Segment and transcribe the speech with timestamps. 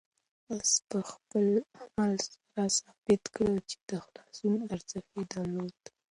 [0.57, 1.47] آس په خپل
[1.81, 5.79] عمل سره ثابته کړه چې د خلاصون ارزښت یې درلود.